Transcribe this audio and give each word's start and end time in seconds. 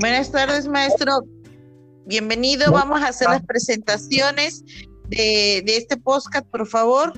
Buenas 0.00 0.32
tardes, 0.32 0.66
maestro. 0.66 1.26
Bienvenido. 2.06 2.72
Vamos 2.72 3.02
a 3.02 3.08
hacer 3.08 3.28
las 3.28 3.44
presentaciones 3.44 4.64
de, 5.10 5.62
este 5.66 5.98
podcast, 5.98 6.46
por 6.46 6.66
favor. 6.66 7.12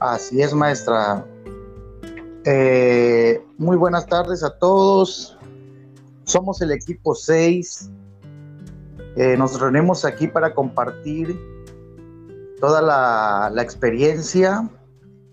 Así 0.00 0.40
es, 0.40 0.54
maestra. 0.54 1.22
Eh, 2.46 3.44
muy 3.58 3.76
buenas 3.76 4.06
tardes 4.06 4.42
a 4.42 4.56
todos. 4.58 5.36
Somos 6.24 6.62
el 6.62 6.72
equipo 6.72 7.14
6. 7.14 7.90
Eh, 9.16 9.36
nos 9.36 9.60
reunimos 9.60 10.06
aquí 10.06 10.28
para 10.28 10.54
compartir 10.54 11.38
toda 12.58 12.80
la, 12.80 13.50
la 13.52 13.62
experiencia 13.62 14.66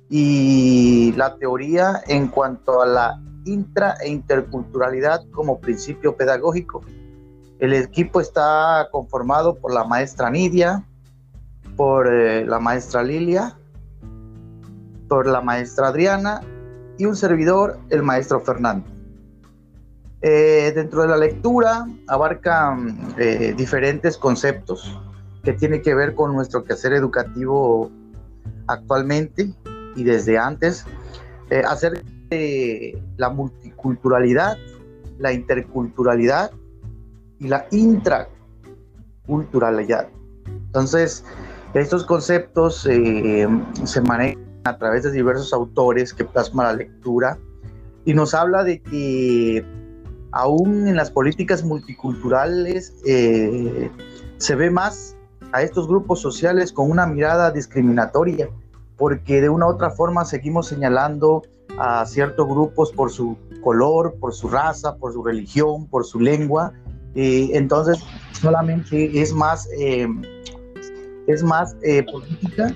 y 0.10 1.13
la 1.13 1.38
teoría 1.38 2.04
en 2.07 2.27
cuanto 2.27 2.82
a 2.82 2.85
la 2.85 3.21
intra 3.45 3.95
e 4.02 4.09
interculturalidad 4.09 5.23
como 5.31 5.59
principio 5.59 6.16
pedagógico. 6.16 6.81
El 7.59 7.73
equipo 7.73 8.21
está 8.21 8.88
conformado 8.91 9.55
por 9.55 9.73
la 9.73 9.84
maestra 9.84 10.29
Nidia, 10.29 10.85
por 11.75 12.07
eh, 12.07 12.45
la 12.45 12.59
maestra 12.59 13.03
Lilia, 13.03 13.57
por 15.07 15.27
la 15.27 15.41
maestra 15.41 15.88
Adriana 15.88 16.41
y 16.98 17.05
un 17.05 17.15
servidor, 17.15 17.79
el 17.89 18.03
maestro 18.03 18.39
Fernando. 18.41 18.85
Eh, 20.21 20.71
dentro 20.76 21.03
de 21.03 21.07
la 21.07 21.17
lectura 21.17 21.87
abarcan 22.07 23.13
eh, 23.17 23.53
diferentes 23.55 24.17
conceptos 24.17 24.99
que 25.43 25.53
tienen 25.53 25.81
que 25.81 25.95
ver 25.95 26.15
con 26.15 26.34
nuestro 26.34 26.65
quehacer 26.65 26.91
educativo 26.91 27.90
actualmente 28.68 29.53
y 29.96 30.03
desde 30.03 30.37
antes, 30.37 30.85
hacer 31.65 32.03
la 32.30 33.30
multiculturalidad, 33.30 34.58
la 35.18 35.34
interculturalidad 35.34 36.52
y 37.40 37.48
la 37.48 37.66
intraculturalidad. 37.71 40.10
Entonces, 40.68 41.26
estos 41.74 42.05
conceptos 42.05 42.86
eh, 42.90 43.48
se 43.84 44.02
manejan 44.02 44.48
a 44.66 44.77
través 44.77 45.04
de 45.04 45.12
diversos 45.12 45.54
autores 45.54 46.13
que 46.13 46.26
plasman 46.26 46.66
la 46.68 46.74
lectura 46.74 47.40
y 48.05 48.13
nos 48.13 48.34
habla 48.34 48.64
de 48.64 48.82
que 48.82 49.66
aún 50.32 50.88
en 50.88 50.96
las 50.96 51.12
políticas 51.12 51.64
multiculturales 51.64 52.96
eh, 53.05 53.90
se 54.38 54.55
ve 54.55 54.70
más 54.70 55.18
a 55.52 55.64
estos 55.64 55.88
grupos 55.88 56.21
sociales 56.21 56.71
con 56.71 56.91
una 56.91 57.08
mirada 57.08 57.52
discriminatoria, 57.52 58.49
porque 58.98 59.41
de 59.41 59.49
una 59.49 59.68
u 59.68 59.70
otra 59.70 59.90
forma 59.90 60.26
seguimos 60.26 60.68
señalando 60.68 61.41
a 61.80 62.05
ciertos 62.05 62.46
grupos 62.46 62.91
por 62.91 63.10
su 63.10 63.38
color, 63.63 64.16
por 64.19 64.34
su 64.34 64.50
raza, 64.50 64.97
por 64.97 65.13
su 65.13 65.24
religión, 65.24 65.88
por 65.88 66.06
su 66.06 66.19
lengua. 66.19 66.74
Eh, 67.16 67.50
entonces, 67.53 68.00
solamente 68.34 69.22
es 69.22 69.34
más, 69.34 69.68
eh, 69.78 70.08
es 71.28 71.41
más 71.41 71.75
eh, 71.81 72.03
política 72.03 72.75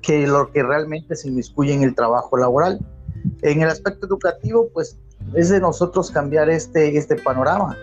que 0.00 0.26
lo 0.26 0.50
que 0.52 0.62
realmente 0.62 1.16
se 1.16 1.28
inmiscuye 1.28 1.74
en 1.74 1.82
el 1.82 1.94
trabajo 1.94 2.36
laboral. 2.36 2.78
En 3.42 3.62
el 3.62 3.68
aspecto 3.68 4.06
educativo, 4.06 4.68
pues 4.72 4.98
es 5.34 5.48
de 5.48 5.60
nosotros 5.60 6.10
cambiar 6.10 6.48
este, 6.50 6.96
este 6.96 7.16
panorama. 7.16 7.76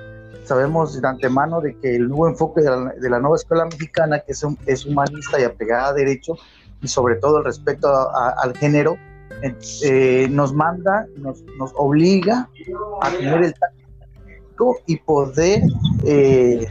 Sabemos 0.45 0.99
de 0.99 1.07
antemano 1.07 1.61
de 1.61 1.77
que 1.77 1.95
el 1.95 2.07
nuevo 2.07 2.27
enfoque 2.27 2.61
de 2.61 3.09
la, 3.09 3.19
nueva 3.19 3.35
escuela 3.35 3.65
mexicana, 3.65 4.19
que 4.19 4.31
es, 4.31 4.45
es 4.65 4.85
humanista 4.85 5.39
y 5.39 5.43
apegada 5.43 5.89
a 5.89 5.93
derecho, 5.93 6.35
y 6.81 6.87
sobre 6.87 7.15
todo 7.15 7.39
el 7.39 7.45
respeto 7.45 7.87
al 8.15 8.55
género, 8.57 8.97
eh, 9.83 10.27
nos 10.29 10.53
manda, 10.53 11.07
nos, 11.17 11.43
nos, 11.57 11.73
obliga 11.75 12.47
a 13.01 13.09
tener 13.09 13.43
el 13.43 13.53
tacto 13.53 14.75
y 14.85 14.97
poder 14.97 15.63
eh, 16.05 16.67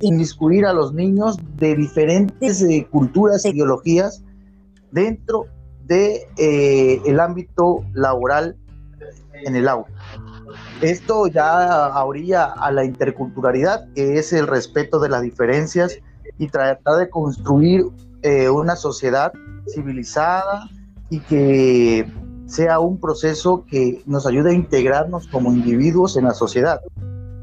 inmiscuir 0.00 0.64
a 0.64 0.72
los 0.72 0.94
niños 0.94 1.38
de 1.56 1.74
diferentes 1.74 2.62
eh, 2.62 2.86
culturas, 2.88 3.44
ideologías 3.44 4.22
dentro 4.92 5.46
de 5.86 6.28
el 7.04 7.18
ámbito 7.18 7.84
laboral 7.92 8.56
en 9.44 9.56
el 9.56 9.66
aula. 9.66 9.88
Esto 10.80 11.26
ya 11.26 12.00
orilla 12.04 12.44
a 12.44 12.70
la 12.70 12.84
interculturalidad, 12.84 13.92
que 13.94 14.18
es 14.18 14.32
el 14.32 14.46
respeto 14.46 15.00
de 15.00 15.08
las 15.08 15.22
diferencias 15.22 15.98
y 16.38 16.46
tratar 16.46 16.96
de 16.98 17.10
construir 17.10 17.86
una 18.52 18.76
sociedad 18.76 19.32
civilizada, 19.74 20.68
y 21.12 21.20
que 21.20 22.10
sea 22.46 22.80
un 22.80 22.98
proceso 22.98 23.66
que 23.68 24.02
nos 24.06 24.26
ayude 24.26 24.52
a 24.52 24.54
integrarnos 24.54 25.28
como 25.28 25.52
individuos 25.52 26.16
en 26.16 26.24
la 26.24 26.32
sociedad. 26.32 26.80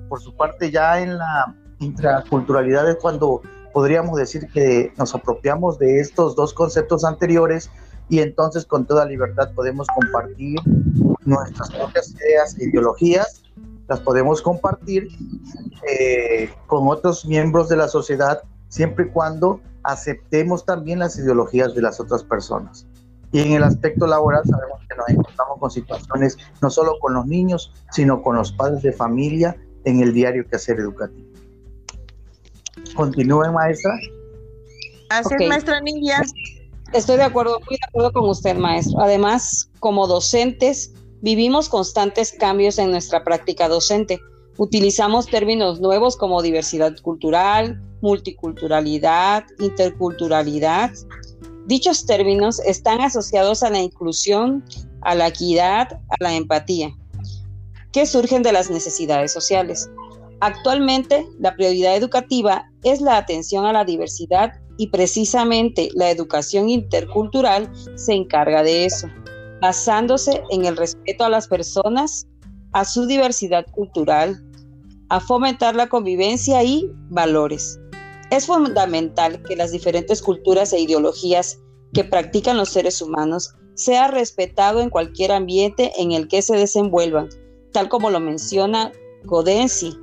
Por 0.09 0.19
su 0.19 0.35
parte, 0.35 0.71
ya 0.71 0.99
en 0.99 1.19
la 1.19 1.55
intraculturalidad 1.77 2.89
es 2.89 2.95
cuando 2.95 3.43
podríamos 3.71 4.17
decir 4.17 4.47
que 4.51 4.91
nos 4.97 5.13
apropiamos 5.13 5.77
de 5.77 5.99
estos 5.99 6.35
dos 6.35 6.51
conceptos 6.51 7.05
anteriores 7.05 7.69
y 8.09 8.21
entonces 8.21 8.65
con 8.65 8.87
toda 8.87 9.05
libertad 9.05 9.51
podemos 9.53 9.85
compartir 9.93 10.57
nuestras 11.25 11.69
propias 11.69 12.09
ideas 12.15 12.57
e 12.57 12.69
ideologías, 12.69 13.43
las 13.87 13.99
podemos 13.99 14.41
compartir 14.41 15.09
eh, 15.87 16.49
con 16.65 16.87
otros 16.87 17.23
miembros 17.23 17.69
de 17.69 17.75
la 17.75 17.87
sociedad 17.87 18.41
siempre 18.67 19.05
y 19.05 19.09
cuando 19.09 19.61
aceptemos 19.83 20.65
también 20.65 20.97
las 20.97 21.19
ideologías 21.19 21.75
de 21.75 21.83
las 21.83 21.99
otras 21.99 22.23
personas. 22.23 22.87
Y 23.31 23.39
en 23.39 23.53
el 23.53 23.63
aspecto 23.63 24.07
laboral 24.07 24.43
sabemos 24.45 24.81
que 24.89 24.95
nos 24.95 25.09
encontramos 25.09 25.59
con 25.59 25.71
situaciones 25.71 26.37
no 26.61 26.69
solo 26.69 26.93
con 26.99 27.13
los 27.13 27.25
niños, 27.25 27.71
sino 27.91 28.21
con 28.21 28.35
los 28.35 28.51
padres 28.51 28.81
de 28.81 28.91
familia 28.91 29.55
en 29.85 30.01
el 30.01 30.13
diario 30.13 30.47
quehacer 30.47 30.79
educativo. 30.79 31.27
Continúe, 32.95 33.51
maestra. 33.51 33.91
Así 35.09 35.35
es, 35.39 35.47
maestra 35.47 35.79
Niña. 35.81 36.21
Estoy 36.93 37.17
de 37.17 37.23
acuerdo, 37.23 37.59
muy 37.59 37.77
de 37.77 37.87
acuerdo 37.87 38.11
con 38.13 38.29
usted, 38.29 38.57
maestro. 38.57 38.99
Además, 38.99 39.69
como 39.79 40.07
docentes, 40.07 40.93
vivimos 41.21 41.69
constantes 41.69 42.31
cambios 42.31 42.79
en 42.79 42.91
nuestra 42.91 43.23
práctica 43.23 43.67
docente. 43.67 44.19
Utilizamos 44.57 45.27
términos 45.27 45.79
nuevos 45.79 46.17
como 46.17 46.41
diversidad 46.41 46.93
cultural, 47.01 47.81
multiculturalidad, 48.01 49.45
interculturalidad, 49.59 50.91
Dichos 51.69 52.07
términos 52.07 52.59
están 52.61 52.99
asociados 52.99 53.61
a 53.61 53.69
la 53.69 53.77
inclusión, 53.77 54.65
a 55.01 55.13
la 55.13 55.27
equidad, 55.27 56.01
a 56.09 56.15
la 56.19 56.33
empatía, 56.33 56.89
que 57.91 58.07
surgen 58.07 58.41
de 58.41 58.51
las 58.51 58.71
necesidades 58.71 59.31
sociales. 59.31 59.87
Actualmente, 60.39 61.27
la 61.37 61.55
prioridad 61.55 61.95
educativa 61.95 62.65
es 62.81 63.01
la 63.01 63.17
atención 63.17 63.67
a 63.67 63.73
la 63.73 63.85
diversidad 63.85 64.53
y 64.79 64.87
precisamente 64.87 65.89
la 65.93 66.09
educación 66.09 66.69
intercultural 66.69 67.71
se 67.93 68.15
encarga 68.15 68.63
de 68.63 68.85
eso, 68.85 69.07
basándose 69.61 70.41
en 70.49 70.65
el 70.65 70.75
respeto 70.75 71.23
a 71.23 71.29
las 71.29 71.47
personas, 71.47 72.25
a 72.71 72.83
su 72.83 73.05
diversidad 73.05 73.67
cultural, 73.69 74.43
a 75.09 75.19
fomentar 75.19 75.75
la 75.75 75.87
convivencia 75.87 76.63
y 76.63 76.89
valores. 77.11 77.79
Es 78.31 78.45
fundamental 78.45 79.41
que 79.43 79.55
las 79.55 79.71
diferentes 79.71 80.21
culturas 80.21 80.71
e 80.73 80.79
ideologías 80.79 81.59
que 81.93 82.03
practican 82.03 82.57
los 82.57 82.69
seres 82.69 83.01
humanos 83.01 83.55
sea 83.73 84.09
respetado 84.09 84.81
en 84.81 84.89
cualquier 84.89 85.31
ambiente 85.31 85.91
en 85.97 86.11
el 86.11 86.27
que 86.27 86.41
se 86.41 86.55
desenvuelvan, 86.55 87.29
tal 87.71 87.89
como 87.89 88.11
lo 88.11 88.19
menciona 88.19 88.91
Godensi. 89.23 89.97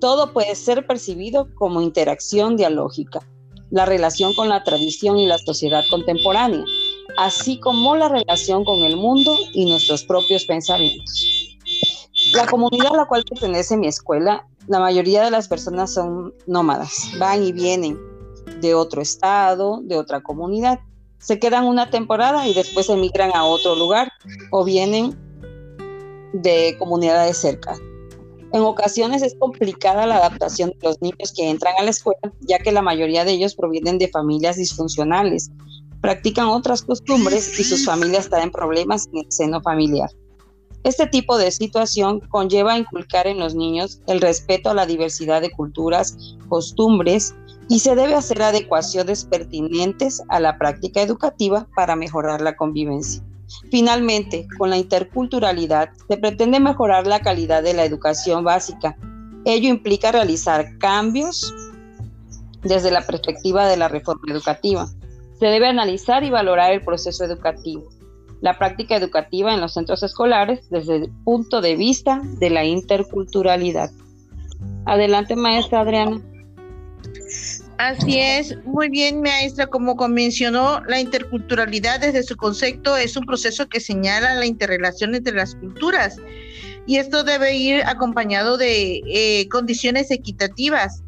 Todo 0.00 0.32
puede 0.32 0.54
ser 0.54 0.86
percibido 0.86 1.48
como 1.54 1.82
interacción 1.82 2.56
dialógica, 2.56 3.20
la 3.70 3.84
relación 3.84 4.32
con 4.34 4.48
la 4.48 4.64
tradición 4.64 5.18
y 5.18 5.26
la 5.26 5.38
sociedad 5.38 5.84
contemporánea, 5.90 6.64
así 7.18 7.60
como 7.60 7.96
la 7.96 8.08
relación 8.08 8.64
con 8.64 8.84
el 8.84 8.96
mundo 8.96 9.36
y 9.52 9.66
nuestros 9.66 10.04
propios 10.04 10.44
pensamientos. 10.44 11.56
La 12.32 12.46
comunidad 12.46 12.94
a 12.94 12.96
la 12.96 13.06
cual 13.06 13.24
pertenece 13.24 13.76
mi 13.76 13.88
escuela 13.88 14.46
la 14.68 14.80
mayoría 14.80 15.22
de 15.22 15.30
las 15.30 15.48
personas 15.48 15.92
son 15.92 16.34
nómadas, 16.46 17.12
van 17.18 17.42
y 17.42 17.52
vienen 17.52 17.98
de 18.60 18.74
otro 18.74 19.02
estado, 19.02 19.80
de 19.82 19.96
otra 19.96 20.22
comunidad. 20.22 20.80
Se 21.18 21.38
quedan 21.38 21.64
una 21.64 21.90
temporada 21.90 22.46
y 22.46 22.54
después 22.54 22.88
emigran 22.88 23.30
a 23.34 23.44
otro 23.44 23.74
lugar 23.76 24.10
o 24.50 24.64
vienen 24.64 25.16
de 26.32 26.76
comunidades 26.78 27.36
cerca. 27.38 27.74
En 28.52 28.62
ocasiones 28.62 29.22
es 29.22 29.34
complicada 29.38 30.06
la 30.06 30.16
adaptación 30.16 30.70
de 30.70 30.88
los 30.88 31.00
niños 31.02 31.32
que 31.36 31.48
entran 31.48 31.74
a 31.78 31.82
la 31.82 31.90
escuela, 31.90 32.32
ya 32.40 32.58
que 32.58 32.72
la 32.72 32.82
mayoría 32.82 33.24
de 33.24 33.32
ellos 33.32 33.54
provienen 33.54 33.98
de 33.98 34.08
familias 34.08 34.56
disfuncionales, 34.56 35.50
practican 36.00 36.46
otras 36.46 36.82
costumbres 36.82 37.58
y 37.58 37.64
sus 37.64 37.84
familias 37.84 38.28
traen 38.28 38.50
problemas 38.50 39.08
en 39.12 39.18
el 39.24 39.32
seno 39.32 39.60
familiar. 39.60 40.10
Este 40.86 41.08
tipo 41.08 41.36
de 41.36 41.50
situación 41.50 42.20
conlleva 42.20 42.78
inculcar 42.78 43.26
en 43.26 43.40
los 43.40 43.56
niños 43.56 44.00
el 44.06 44.20
respeto 44.20 44.70
a 44.70 44.74
la 44.74 44.86
diversidad 44.86 45.40
de 45.40 45.50
culturas, 45.50 46.16
costumbres 46.48 47.34
y 47.68 47.80
se 47.80 47.96
debe 47.96 48.14
hacer 48.14 48.40
adecuaciones 48.40 49.24
pertinentes 49.24 50.22
a 50.28 50.38
la 50.38 50.56
práctica 50.58 51.02
educativa 51.02 51.66
para 51.74 51.96
mejorar 51.96 52.40
la 52.40 52.54
convivencia. 52.54 53.20
Finalmente, 53.68 54.46
con 54.58 54.70
la 54.70 54.76
interculturalidad 54.76 55.88
se 56.08 56.18
pretende 56.18 56.60
mejorar 56.60 57.08
la 57.08 57.18
calidad 57.18 57.64
de 57.64 57.74
la 57.74 57.84
educación 57.84 58.44
básica. 58.44 58.96
Ello 59.44 59.68
implica 59.68 60.12
realizar 60.12 60.78
cambios 60.78 61.52
desde 62.62 62.92
la 62.92 63.04
perspectiva 63.04 63.66
de 63.66 63.76
la 63.76 63.88
reforma 63.88 64.32
educativa. 64.32 64.86
Se 65.40 65.46
debe 65.46 65.66
analizar 65.66 66.22
y 66.22 66.30
valorar 66.30 66.70
el 66.70 66.84
proceso 66.84 67.24
educativo, 67.24 67.88
la 68.46 68.56
práctica 68.56 68.94
educativa 68.94 69.52
en 69.52 69.60
los 69.60 69.74
centros 69.74 70.04
escolares 70.04 70.70
desde 70.70 70.94
el 70.98 71.10
punto 71.24 71.60
de 71.60 71.74
vista 71.74 72.20
de 72.38 72.48
la 72.48 72.64
interculturalidad. 72.64 73.90
Adelante, 74.84 75.34
maestra 75.34 75.80
Adriana. 75.80 76.22
Así 77.78 78.20
es, 78.20 78.56
muy 78.64 78.88
bien, 78.88 79.20
maestra. 79.20 79.66
Como 79.66 79.96
mencionó, 80.06 80.80
la 80.86 81.00
interculturalidad 81.00 81.98
desde 81.98 82.22
su 82.22 82.36
concepto 82.36 82.96
es 82.96 83.16
un 83.16 83.26
proceso 83.26 83.68
que 83.68 83.80
señala 83.80 84.36
la 84.36 84.46
interrelación 84.46 85.16
entre 85.16 85.34
las 85.34 85.56
culturas 85.56 86.16
y 86.86 86.98
esto 86.98 87.24
debe 87.24 87.56
ir 87.56 87.82
acompañado 87.84 88.56
de 88.58 89.02
eh, 89.08 89.48
condiciones 89.48 90.12
equitativas, 90.12 91.02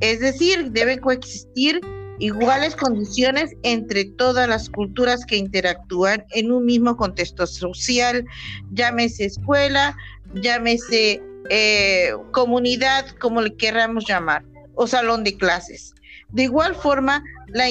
es 0.00 0.18
decir, 0.18 0.72
deben 0.72 0.98
coexistir 0.98 1.80
iguales 2.22 2.76
condiciones 2.76 3.56
entre 3.64 4.04
todas 4.04 4.48
las 4.48 4.70
culturas 4.70 5.26
que 5.26 5.36
interactúan 5.36 6.24
en 6.30 6.52
un 6.52 6.64
mismo 6.64 6.96
contexto 6.96 7.48
social, 7.48 8.24
llámese 8.72 9.24
escuela, 9.24 9.96
llámese 10.34 11.20
eh, 11.50 12.12
comunidad, 12.30 13.08
como 13.18 13.42
le 13.42 13.56
queramos 13.56 14.06
llamar, 14.06 14.44
o 14.76 14.86
salón 14.86 15.24
de 15.24 15.36
clases. 15.36 15.94
De 16.30 16.44
igual 16.44 16.76
forma, 16.76 17.24
la 17.48 17.66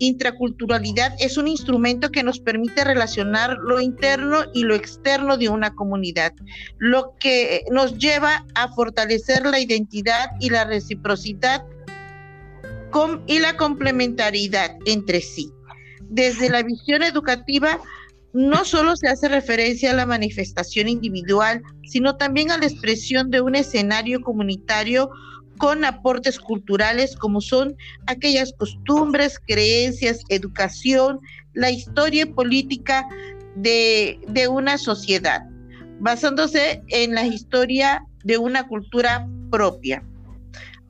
intraculturalidad 0.00 1.14
es 1.20 1.38
un 1.38 1.46
instrumento 1.46 2.10
que 2.10 2.24
nos 2.24 2.40
permite 2.40 2.82
relacionar 2.82 3.56
lo 3.58 3.80
interno 3.80 4.42
y 4.52 4.64
lo 4.64 4.74
externo 4.74 5.36
de 5.36 5.48
una 5.50 5.72
comunidad, 5.72 6.32
lo 6.78 7.14
que 7.20 7.62
nos 7.70 7.96
lleva 7.96 8.44
a 8.56 8.72
fortalecer 8.74 9.46
la 9.46 9.60
identidad 9.60 10.30
y 10.40 10.50
la 10.50 10.64
reciprocidad 10.64 11.64
y 13.26 13.40
la 13.40 13.56
complementariedad 13.56 14.76
entre 14.86 15.20
sí. 15.20 15.52
Desde 16.10 16.48
la 16.48 16.62
visión 16.62 17.02
educativa, 17.02 17.80
no 18.32 18.64
solo 18.64 18.94
se 18.96 19.08
hace 19.08 19.28
referencia 19.28 19.90
a 19.90 19.94
la 19.94 20.06
manifestación 20.06 20.88
individual, 20.88 21.60
sino 21.82 22.16
también 22.16 22.52
a 22.52 22.58
la 22.58 22.66
expresión 22.66 23.30
de 23.30 23.40
un 23.40 23.56
escenario 23.56 24.20
comunitario 24.20 25.10
con 25.58 25.84
aportes 25.84 26.38
culturales 26.38 27.16
como 27.16 27.40
son 27.40 27.76
aquellas 28.06 28.52
costumbres, 28.56 29.40
creencias, 29.44 30.20
educación, 30.28 31.18
la 31.54 31.70
historia 31.70 32.26
política 32.32 33.06
de, 33.56 34.20
de 34.28 34.46
una 34.46 34.78
sociedad, 34.78 35.42
basándose 36.00 36.82
en 36.88 37.14
la 37.14 37.26
historia 37.26 38.04
de 38.22 38.38
una 38.38 38.68
cultura 38.68 39.28
propia. 39.50 40.04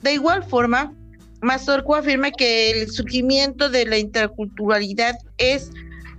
De 0.03 0.15
igual 0.15 0.43
forma, 0.45 0.95
Mazorco 1.44 1.94
afirma 1.94 2.31
que 2.31 2.70
el 2.70 2.91
surgimiento 2.91 3.69
de 3.69 3.85
la 3.85 3.99
interculturalidad 3.99 5.17
es 5.37 5.70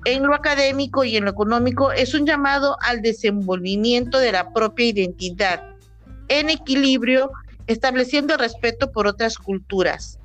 en 0.06 0.24
lo 0.24 0.36
académico 0.36 1.04
y 1.04 1.18
en 1.18 1.26
lo 1.26 1.32
económico 1.32 1.92
es 1.92 2.14
un 2.14 2.28
llamado 2.28 2.78
al 2.82 3.02
desenvolvimiento 3.02 4.20
de 4.20 4.32
la 4.32 4.54
propia 4.54 4.86
identidad 4.86 5.64
en 6.28 6.52
equilibrio 6.52 7.32
estableciendo 7.66 8.38
respeto 8.38 8.92
por 8.92 9.08
otras 9.08 9.38
culturas. 9.38 10.20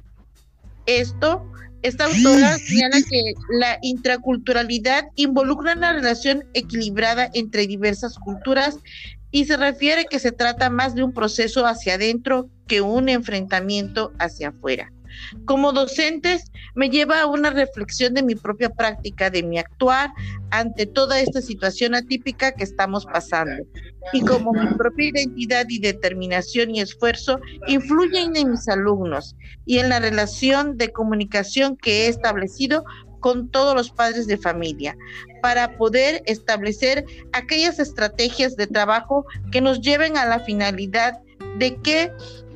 Esto, 0.84 1.50
esta 1.80 2.04
autora 2.04 2.58
señala 2.58 2.98
que 3.08 3.32
la 3.58 3.78
intraculturalidad 3.80 5.06
involucra 5.16 5.72
una 5.72 5.94
relación 5.94 6.44
equilibrada 6.52 7.30
entre 7.32 7.66
diversas 7.66 8.18
culturas 8.18 8.76
y 9.30 9.46
se 9.46 9.56
refiere 9.56 10.04
que 10.04 10.18
se 10.18 10.32
trata 10.32 10.68
más 10.68 10.94
de 10.94 11.04
un 11.04 11.14
proceso 11.14 11.64
hacia 11.64 11.94
adentro 11.94 12.50
que 12.70 12.80
un 12.80 13.08
enfrentamiento 13.08 14.12
hacia 14.20 14.50
afuera. 14.50 14.92
Como 15.44 15.72
docentes, 15.72 16.44
me 16.76 16.88
lleva 16.88 17.20
a 17.20 17.26
una 17.26 17.50
reflexión 17.50 18.14
de 18.14 18.22
mi 18.22 18.36
propia 18.36 18.70
práctica, 18.70 19.28
de 19.28 19.42
mi 19.42 19.58
actuar 19.58 20.10
ante 20.52 20.86
toda 20.86 21.18
esta 21.18 21.42
situación 21.42 21.96
atípica 21.96 22.52
que 22.52 22.62
estamos 22.62 23.06
pasando. 23.06 23.64
Y 24.12 24.20
como 24.20 24.52
mi 24.52 24.72
propia 24.74 25.08
identidad 25.08 25.66
y 25.68 25.80
determinación 25.80 26.72
y 26.72 26.80
esfuerzo 26.80 27.40
influyen 27.66 28.36
en 28.36 28.52
mis 28.52 28.68
alumnos 28.68 29.34
y 29.66 29.78
en 29.78 29.88
la 29.88 29.98
relación 29.98 30.76
de 30.76 30.92
comunicación 30.92 31.76
que 31.76 32.06
he 32.06 32.08
establecido 32.08 32.84
con 33.18 33.50
todos 33.50 33.74
los 33.74 33.90
padres 33.90 34.28
de 34.28 34.38
familia 34.38 34.96
para 35.42 35.76
poder 35.76 36.22
establecer 36.26 37.04
aquellas 37.32 37.80
estrategias 37.80 38.54
de 38.54 38.68
trabajo 38.68 39.26
que 39.50 39.60
nos 39.60 39.80
lleven 39.80 40.16
a 40.16 40.24
la 40.24 40.38
finalidad 40.38 41.18
de 41.58 41.76
que 41.76 42.12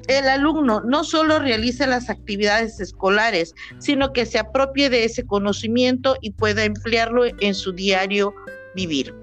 el 0.09 0.29
alumno 0.29 0.81
no 0.83 1.05
solo 1.05 1.39
realice 1.39 1.87
las 1.87 2.11
actividades 2.11 2.81
escolares, 2.81 3.55
sino 3.79 4.12
que 4.12 4.27
se 4.27 4.39
apropie 4.39 4.91
de 4.91 5.05
ese 5.05 5.25
conocimiento 5.25 6.17
y 6.21 6.33
pueda 6.33 6.65
emplearlo 6.65 7.25
en 7.41 7.55
su 7.55 7.73
diario 7.73 8.35
vivir. 8.75 9.15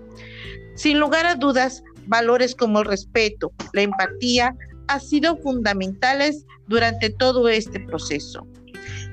Sin 0.76 1.00
lugar 1.00 1.26
a 1.26 1.36
dudas, 1.36 1.84
valores 2.08 2.56
como 2.56 2.80
el 2.80 2.86
respeto, 2.86 3.52
la 3.74 3.82
empatía, 3.82 4.56
han 4.88 5.02
sido 5.02 5.38
fundamentales 5.38 6.46
durante 6.68 7.10
todo 7.10 7.48
este 7.48 7.80
proceso. 7.82 8.48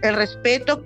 El 0.03 0.15
respeto 0.15 0.83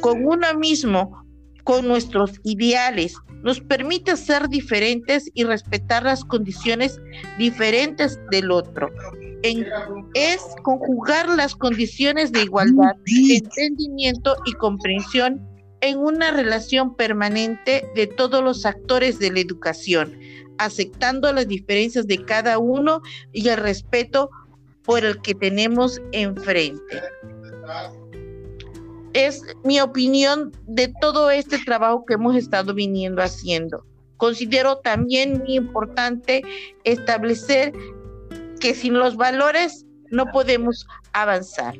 con 0.00 0.24
uno 0.24 0.54
mismo, 0.54 1.24
con 1.64 1.86
nuestros 1.86 2.32
ideales, 2.42 3.14
nos 3.42 3.60
permite 3.60 4.16
ser 4.16 4.48
diferentes 4.48 5.30
y 5.34 5.44
respetar 5.44 6.02
las 6.02 6.24
condiciones 6.24 7.00
diferentes 7.38 8.18
del 8.30 8.50
otro 8.50 8.90
es 9.42 10.42
conjugar 10.62 11.28
las 11.28 11.54
condiciones 11.54 12.32
de 12.32 12.42
igualdad, 12.42 12.96
entendimiento 13.06 14.36
y 14.46 14.52
comprensión 14.54 15.46
en 15.80 15.98
una 15.98 16.30
relación 16.30 16.94
permanente 16.94 17.84
de 17.94 18.06
todos 18.06 18.44
los 18.44 18.66
actores 18.66 19.18
de 19.18 19.30
la 19.30 19.40
educación, 19.40 20.18
aceptando 20.58 21.32
las 21.32 21.48
diferencias 21.48 22.06
de 22.06 22.22
cada 22.24 22.58
uno 22.58 23.00
y 23.32 23.48
el 23.48 23.56
respeto 23.56 24.30
por 24.84 25.04
el 25.04 25.20
que 25.22 25.34
tenemos 25.34 26.00
enfrente. 26.12 27.02
Es 29.12 29.42
mi 29.64 29.80
opinión 29.80 30.52
de 30.66 30.92
todo 31.00 31.30
este 31.30 31.58
trabajo 31.58 32.04
que 32.06 32.14
hemos 32.14 32.36
estado 32.36 32.74
viniendo 32.74 33.22
haciendo. 33.22 33.84
Considero 34.18 34.78
también 34.78 35.38
muy 35.38 35.56
importante 35.56 36.42
establecer 36.84 37.72
que 38.60 38.74
sin 38.74 38.94
los 38.94 39.16
valores 39.16 39.86
no 40.10 40.26
podemos 40.26 40.86
avanzar. 41.12 41.74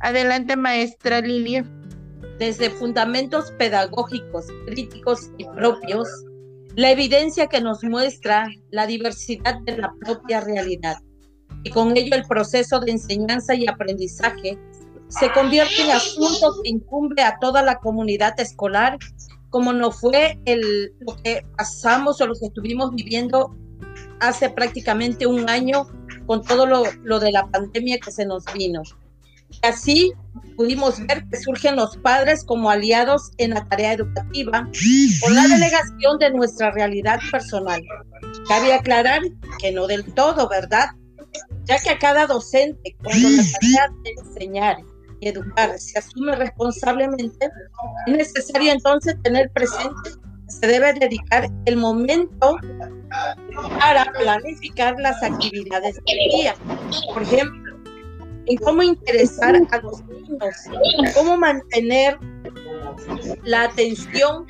Adelante, 0.00 0.56
maestra 0.56 1.20
Lilia. 1.20 1.64
Desde 2.38 2.70
fundamentos 2.70 3.50
pedagógicos, 3.52 4.46
críticos 4.66 5.30
y 5.38 5.44
propios, 5.44 6.08
la 6.74 6.90
evidencia 6.90 7.46
que 7.46 7.62
nos 7.62 7.82
muestra 7.82 8.48
la 8.70 8.86
diversidad 8.86 9.58
de 9.62 9.78
la 9.78 9.92
propia 10.04 10.42
realidad 10.42 10.98
y 11.66 11.70
con 11.70 11.96
ello 11.96 12.14
el 12.14 12.24
proceso 12.24 12.78
de 12.78 12.92
enseñanza 12.92 13.54
y 13.54 13.66
aprendizaje 13.66 14.58
se 15.08 15.32
convierte 15.32 15.82
en 15.82 15.90
asunto 15.90 16.54
que 16.62 16.70
incumbe 16.70 17.22
a 17.22 17.38
toda 17.40 17.62
la 17.62 17.78
comunidad 17.78 18.38
escolar, 18.38 18.98
como 19.50 19.72
no 19.72 19.90
fue 19.90 20.38
el, 20.44 20.92
lo 21.00 21.16
que 21.22 21.44
pasamos 21.56 22.20
o 22.20 22.26
lo 22.26 22.34
que 22.34 22.46
estuvimos 22.46 22.94
viviendo 22.94 23.56
hace 24.20 24.50
prácticamente 24.50 25.26
un 25.26 25.48
año 25.48 25.86
con 26.26 26.42
todo 26.42 26.66
lo, 26.66 27.20
de 27.20 27.32
la 27.32 27.46
pandemia 27.46 27.98
que 27.98 28.10
se 28.10 28.26
nos 28.26 28.44
vino. 28.54 28.82
Y 29.50 29.66
así 29.66 30.12
pudimos 30.56 30.98
ver 31.06 31.24
que 31.28 31.38
surgen 31.38 31.76
los 31.76 31.96
padres 31.98 32.44
como 32.44 32.70
aliados 32.70 33.30
en 33.38 33.50
la 33.50 33.66
tarea 33.68 33.92
educativa 33.92 34.68
con 35.20 35.34
la 35.34 35.46
delegación 35.46 36.18
de 36.18 36.30
nuestra 36.30 36.72
realidad 36.72 37.20
personal. 37.30 37.82
Cabe 38.48 38.72
aclarar 38.72 39.22
que 39.60 39.72
no 39.72 39.86
del 39.86 40.04
todo, 40.14 40.48
¿verdad? 40.48 40.88
Ya 41.64 41.78
que 41.78 41.90
a 41.90 41.98
cada 41.98 42.26
docente, 42.26 42.96
cuando 43.02 43.28
la 43.28 43.42
tarea 43.60 43.88
de 44.02 44.10
enseñar 44.10 44.76
y 45.20 45.28
educar 45.28 45.78
se 45.78 45.98
asume 45.98 46.34
responsablemente, 46.34 47.48
es 48.06 48.16
necesario 48.16 48.72
entonces 48.72 49.14
tener 49.22 49.50
presente 49.52 50.10
se 50.60 50.66
debe 50.66 50.92
dedicar 50.94 51.48
el 51.66 51.76
momento 51.76 52.56
para 53.80 54.12
planificar 54.12 54.96
las 54.98 55.22
actividades 55.22 55.96
del 56.06 56.30
día. 56.30 56.54
Por 57.12 57.22
ejemplo, 57.22 57.76
en 58.46 58.56
cómo 58.58 58.82
interesar 58.82 59.56
a 59.70 59.78
los 59.78 60.04
niños, 60.06 60.54
cómo 61.14 61.36
mantener 61.36 62.18
la 63.44 63.64
atención 63.64 64.46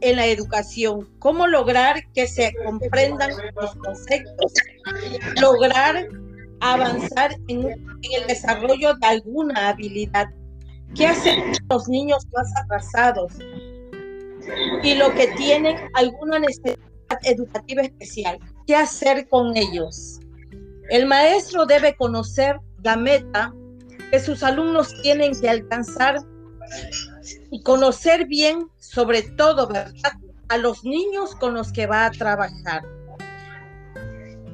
en 0.00 0.16
la 0.16 0.26
educación, 0.26 1.08
cómo 1.18 1.46
lograr 1.46 2.02
que 2.14 2.26
se 2.26 2.52
comprendan 2.64 3.30
los 3.54 3.74
conceptos, 3.76 4.52
lograr 5.40 6.08
avanzar 6.60 7.36
en, 7.48 7.66
el 7.68 8.26
desarrollo 8.28 8.94
de 8.94 9.06
alguna 9.06 9.68
habilidad. 9.68 10.28
¿Qué 10.94 11.06
hacen 11.06 11.52
los 11.68 11.88
niños 11.88 12.26
más 12.32 12.48
atrasados? 12.62 13.32
Y 14.82 14.94
lo 14.94 15.12
que 15.14 15.28
tienen 15.36 15.76
alguna 15.94 16.38
necesidad 16.38 16.78
educativa 17.22 17.82
especial. 17.82 18.38
¿Qué 18.66 18.74
hacer 18.74 19.28
con 19.28 19.56
ellos? 19.56 20.20
El 20.90 21.06
maestro 21.06 21.66
debe 21.66 21.96
conocer 21.96 22.58
la 22.82 22.96
meta 22.96 23.52
que 24.10 24.20
sus 24.20 24.42
alumnos 24.42 24.94
tienen 25.02 25.38
que 25.40 25.48
alcanzar 25.48 26.18
y 27.50 27.62
conocer 27.62 28.26
bien, 28.26 28.68
sobre 28.78 29.22
todo, 29.22 29.66
¿verdad? 29.66 30.12
A 30.48 30.56
los 30.58 30.84
niños 30.84 31.34
con 31.34 31.54
los 31.54 31.72
que 31.72 31.86
va 31.86 32.06
a 32.06 32.10
trabajar, 32.10 32.84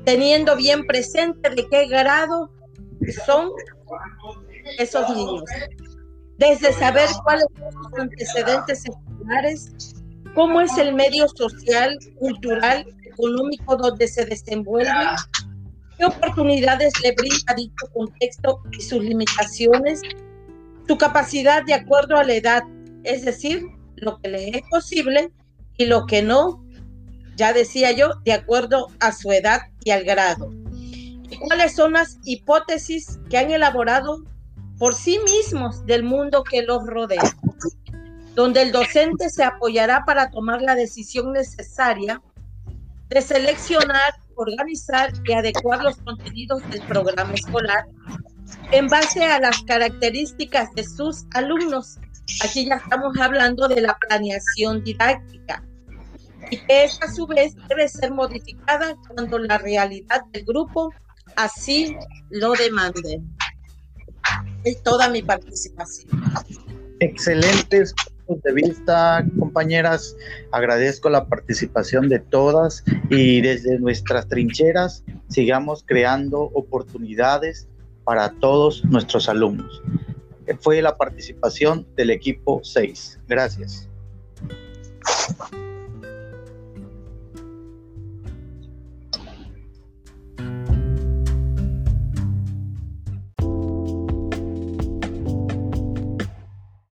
teniendo 0.04 0.56
bien 0.56 0.86
presente 0.86 1.50
de 1.50 1.68
qué 1.68 1.86
grado 1.86 2.50
son 3.26 3.50
esos 4.78 5.08
niños. 5.14 5.44
Desde 6.38 6.72
saber 6.72 7.08
cuáles 7.24 7.46
son 7.58 7.72
sus 7.72 7.98
antecedentes 7.98 8.84
cómo 10.34 10.60
es 10.60 10.76
el 10.78 10.94
medio 10.94 11.26
social, 11.28 11.96
cultural, 12.18 12.86
económico 13.04 13.76
donde 13.76 14.08
se 14.08 14.24
desenvuelve, 14.24 14.90
qué 15.98 16.04
oportunidades 16.04 16.92
le 17.02 17.12
brinda 17.12 17.54
dicho 17.54 17.86
contexto 17.92 18.60
y 18.72 18.80
sus 18.80 19.02
limitaciones, 19.02 20.00
su 20.86 20.96
capacidad 20.96 21.64
de 21.64 21.74
acuerdo 21.74 22.16
a 22.16 22.24
la 22.24 22.34
edad, 22.34 22.62
es 23.04 23.24
decir, 23.24 23.66
lo 23.96 24.18
que 24.20 24.28
le 24.28 24.48
es 24.50 24.62
posible 24.70 25.30
y 25.76 25.86
lo 25.86 26.06
que 26.06 26.22
no, 26.22 26.64
ya 27.36 27.52
decía 27.52 27.92
yo, 27.92 28.10
de 28.24 28.32
acuerdo 28.32 28.88
a 29.00 29.12
su 29.12 29.32
edad 29.32 29.60
y 29.84 29.90
al 29.90 30.04
grado. 30.04 30.50
¿Y 31.30 31.36
cuáles 31.36 31.74
son 31.74 31.94
las 31.94 32.18
hipótesis 32.24 33.18
que 33.30 33.38
han 33.38 33.50
elaborado 33.50 34.22
por 34.78 34.94
sí 34.94 35.18
mismos 35.24 35.86
del 35.86 36.02
mundo 36.02 36.44
que 36.44 36.62
los 36.62 36.86
rodea? 36.86 37.22
Donde 38.34 38.62
el 38.62 38.72
docente 38.72 39.28
se 39.28 39.44
apoyará 39.44 40.04
para 40.06 40.30
tomar 40.30 40.62
la 40.62 40.74
decisión 40.74 41.32
necesaria 41.32 42.20
de 43.08 43.20
seleccionar, 43.20 44.14
organizar 44.36 45.12
y 45.24 45.32
adecuar 45.32 45.82
los 45.82 45.96
contenidos 45.98 46.62
del 46.70 46.82
programa 46.82 47.34
escolar 47.34 47.86
en 48.70 48.88
base 48.88 49.22
a 49.24 49.38
las 49.38 49.62
características 49.62 50.72
de 50.74 50.84
sus 50.84 51.26
alumnos. 51.34 51.98
Aquí 52.42 52.66
ya 52.66 52.76
estamos 52.76 53.18
hablando 53.18 53.68
de 53.68 53.82
la 53.82 53.98
planeación 53.98 54.82
didáctica 54.82 55.62
y 56.50 56.56
que 56.58 56.84
a 56.84 57.12
su 57.12 57.26
vez 57.26 57.54
debe 57.68 57.88
ser 57.88 58.12
modificada 58.12 58.96
cuando 59.08 59.38
la 59.38 59.58
realidad 59.58 60.22
del 60.32 60.44
grupo 60.44 60.92
así 61.36 61.96
lo 62.30 62.52
demande. 62.52 63.20
Es 64.64 64.82
toda 64.82 65.08
mi 65.08 65.22
participación. 65.22 66.08
Excelentes 67.00 67.94
de 68.28 68.52
vista, 68.52 69.24
compañeras. 69.38 70.16
Agradezco 70.50 71.10
la 71.10 71.26
participación 71.26 72.08
de 72.08 72.18
todas 72.18 72.84
y 73.10 73.40
desde 73.40 73.78
nuestras 73.78 74.28
trincheras 74.28 75.04
sigamos 75.28 75.84
creando 75.86 76.42
oportunidades 76.54 77.68
para 78.04 78.30
todos 78.40 78.84
nuestros 78.84 79.28
alumnos. 79.28 79.82
Fue 80.60 80.82
la 80.82 80.96
participación 80.96 81.86
del 81.96 82.10
equipo 82.10 82.60
6. 82.62 83.20
Gracias. 83.28 83.88